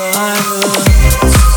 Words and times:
I 0.00 0.60
love. 0.60 1.47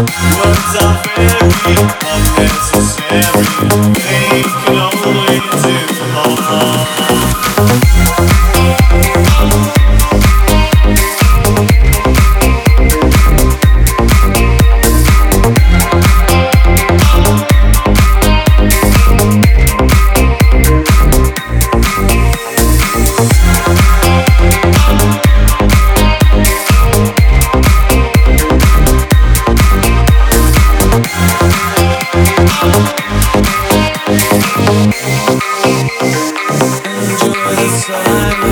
Words 0.00 0.76
are 0.80 1.09
sorry. 37.80 38.49